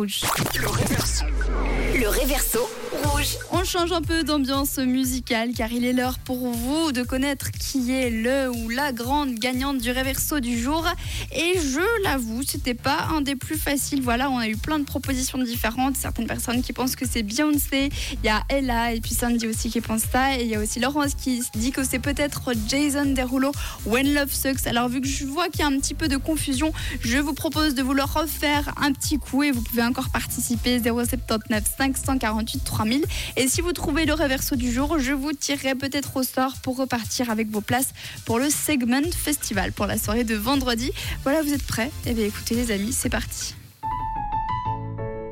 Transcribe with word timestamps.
Le 0.00 0.68
réverso. 0.68 0.97
Le 1.20 2.08
réverso 2.08 2.60
rouge. 3.04 3.36
On 3.52 3.64
change 3.64 3.92
un 3.92 4.02
peu 4.02 4.22
d'ambiance 4.22 4.78
musicale 4.78 5.50
car 5.56 5.72
il 5.72 5.84
est 5.84 5.92
l'heure 5.92 6.18
pour 6.18 6.50
vous 6.50 6.92
de 6.92 7.02
connaître 7.02 7.50
qui 7.50 7.92
est 7.92 8.10
le 8.10 8.50
ou 8.50 8.68
la 8.68 8.92
grande 8.92 9.34
gagnante 9.34 9.78
du 9.78 9.90
réverso 9.90 10.40
du 10.40 10.58
jour. 10.58 10.86
Et 11.32 11.54
je 11.58 12.04
l'avoue, 12.04 12.42
c'était 12.42 12.74
pas 12.74 13.08
un 13.12 13.20
des 13.20 13.36
plus 13.36 13.56
faciles. 13.56 14.02
Voilà, 14.02 14.30
on 14.30 14.38
a 14.38 14.48
eu 14.48 14.56
plein 14.56 14.78
de 14.78 14.84
propositions 14.84 15.38
différentes. 15.38 15.96
Certaines 15.96 16.26
personnes 16.26 16.62
qui 16.62 16.72
pensent 16.72 16.96
que 16.96 17.06
c'est 17.06 17.22
Beyoncé, 17.22 17.90
il 18.12 18.24
y 18.24 18.28
a 18.28 18.42
Ella 18.48 18.92
et 18.92 19.00
puis 19.00 19.14
Sandy 19.14 19.46
aussi 19.46 19.70
qui 19.70 19.80
pense 19.80 20.02
ça. 20.02 20.38
Et 20.38 20.42
il 20.42 20.48
y 20.48 20.54
a 20.54 20.60
aussi 20.60 20.80
Laurence 20.80 21.14
qui 21.14 21.42
dit 21.54 21.72
que 21.72 21.84
c'est 21.84 21.98
peut-être 21.98 22.52
Jason 22.68 23.06
Derulo, 23.06 23.52
When 23.86 24.14
Love 24.14 24.32
Sucks. 24.32 24.66
Alors 24.66 24.88
vu 24.88 25.00
que 25.00 25.08
je 25.08 25.24
vois 25.24 25.48
qu'il 25.48 25.60
y 25.60 25.64
a 25.64 25.66
un 25.66 25.78
petit 25.78 25.94
peu 25.94 26.08
de 26.08 26.16
confusion, 26.16 26.72
je 27.00 27.18
vous 27.18 27.34
propose 27.34 27.74
de 27.74 27.82
vous 27.82 27.94
le 27.94 28.04
refaire 28.04 28.72
un 28.80 28.92
petit 28.92 29.18
coup 29.18 29.42
et 29.42 29.50
vous 29.50 29.62
pouvez 29.62 29.82
encore 29.82 30.10
participer 30.10 30.80
079 31.08 31.64
548 31.78 32.64
3000. 32.64 33.04
Et 33.36 33.48
si 33.48 33.60
vous 33.60 33.72
trouvez 33.72 34.04
le 34.06 34.14
réverso 34.14 34.56
du 34.56 34.72
jour, 34.72 34.98
je 34.98 35.12
vous 35.12 35.32
tirerai 35.32 35.74
peut-être 35.74 36.16
au 36.16 36.22
sort 36.22 36.54
pour 36.62 36.76
repartir 36.76 37.30
avec 37.30 37.50
vos 37.50 37.60
places 37.60 37.90
pour 38.24 38.38
le 38.38 38.50
Segment 38.50 39.10
Festival 39.16 39.72
pour 39.72 39.86
la 39.86 39.98
soirée 39.98 40.24
de 40.24 40.34
vendredi. 40.34 40.90
Voilà, 41.22 41.42
vous 41.42 41.52
êtes 41.52 41.66
prêts? 41.66 41.90
Eh 42.06 42.12
bien 42.12 42.26
écoutez 42.26 42.54
les 42.54 42.70
amis, 42.70 42.92
c'est 42.92 43.10
parti. 43.10 43.54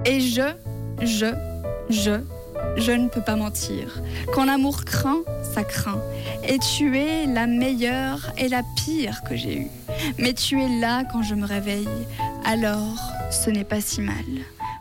Et 0.05 0.21
je, 0.21 0.55
je, 1.03 1.35
je, 1.91 2.21
je 2.77 2.93
ne 2.93 3.09
peux 3.09 3.23
pas 3.23 3.35
mentir. 3.37 4.01
Quand 4.33 4.45
l'amour 4.45 4.85
craint, 4.85 5.23
ça 5.55 5.65
craint. 5.65 6.01
Et 6.49 6.59
tu 6.59 6.97
es 6.97 7.27
la 7.27 7.47
meilleure 7.47 8.33
et 8.39 8.49
la 8.49 8.63
pire 8.77 9.23
que 9.29 9.35
j'ai 9.35 9.59
eue. 9.63 9.71
Mais 10.19 10.33
tu 10.33 10.61
es 10.63 10.81
là 10.81 11.03
quand 11.11 11.23
je 11.23 11.35
me 11.35 11.45
réveille. 11.47 11.89
Alors, 12.45 13.13
ce 13.33 13.51
n'est 13.51 13.65
pas 13.65 13.81
si 13.81 14.01
mal. 14.01 14.15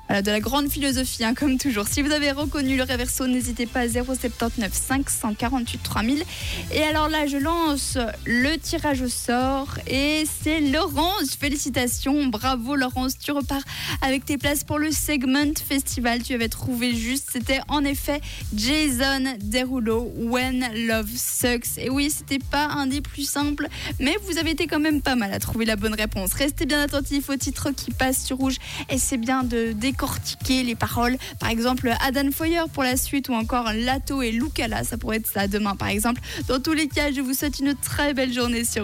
De 0.07 0.29
la 0.29 0.39
grande 0.39 0.69
philosophie, 0.69 1.23
hein, 1.23 1.33
comme 1.33 1.57
toujours. 1.57 1.87
Si 1.87 2.03
vous 2.03 2.11
avez 2.11 2.31
reconnu 2.31 2.77
le 2.77 2.83
réverso, 2.83 3.25
n'hésitez 3.25 3.65
pas 3.65 3.81
à 3.81 3.89
079 3.89 4.71
548 4.71 5.79
3000. 5.83 6.23
Et 6.71 6.83
alors 6.83 7.09
là, 7.09 7.25
je 7.25 7.37
lance 7.37 7.97
le 8.23 8.55
tirage 8.57 9.01
au 9.01 9.09
sort 9.09 9.67
et 9.87 10.23
c'est 10.43 10.61
Laurence. 10.61 11.35
Félicitations, 11.39 12.27
bravo 12.27 12.75
Laurence. 12.75 13.17
Tu 13.17 13.31
repars 13.31 13.63
avec 14.01 14.25
tes 14.25 14.37
places 14.37 14.63
pour 14.63 14.77
le 14.77 14.91
Segment 14.91 15.53
Festival. 15.67 16.21
Tu 16.21 16.35
avais 16.35 16.49
trouvé 16.49 16.95
juste. 16.95 17.29
C'était 17.33 17.59
en 17.67 17.83
effet 17.83 18.21
Jason 18.55 19.35
Derulo, 19.41 20.13
When 20.17 20.69
Love 20.87 21.09
Sucks. 21.15 21.77
Et 21.77 21.89
oui, 21.89 22.11
c'était 22.15 22.39
pas 22.51 22.67
un 22.67 22.85
des 22.85 23.01
plus 23.01 23.27
simples, 23.27 23.67
mais 23.99 24.15
vous 24.27 24.37
avez 24.37 24.51
été 24.51 24.67
quand 24.67 24.79
même 24.79 25.01
pas 25.01 25.15
mal 25.15 25.33
à 25.33 25.39
trouver 25.39 25.65
la 25.65 25.75
bonne 25.75 25.95
réponse. 25.95 26.33
Restez 26.33 26.67
bien 26.67 26.81
attentifs 26.81 27.27
au 27.29 27.35
titre 27.35 27.71
qui 27.71 27.89
passe 27.91 28.23
sur 28.23 28.37
rouge 28.37 28.57
et 28.89 28.99
c'est 28.99 29.17
bien 29.17 29.43
de 29.43 29.73
décortiquer 29.95 30.63
les 30.63 30.75
paroles. 30.75 31.15
Par 31.39 31.49
exemple, 31.49 31.89
Adam 32.05 32.29
Foyer 32.31 32.63
pour 32.73 32.83
la 32.83 32.97
suite 32.97 33.29
ou 33.29 33.33
encore 33.33 33.71
Lato 33.73 34.21
et 34.21 34.31
Lucala, 34.31 34.83
ça 34.83 34.97
pourrait 34.97 35.17
être 35.17 35.27
ça 35.27 35.47
demain 35.47 35.75
par 35.75 35.87
exemple. 35.87 36.21
Dans 36.49 36.59
tous 36.59 36.73
les 36.73 36.89
cas, 36.89 37.13
je 37.13 37.21
vous 37.21 37.33
souhaite 37.33 37.59
une 37.59 37.75
très 37.75 38.13
belle 38.13 38.33
journée 38.33 38.65
sur 38.65 38.83